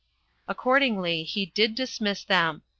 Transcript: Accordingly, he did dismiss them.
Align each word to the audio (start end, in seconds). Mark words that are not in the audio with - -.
Accordingly, 0.47 1.21
he 1.23 1.45
did 1.45 1.75
dismiss 1.75 2.23
them. 2.23 2.63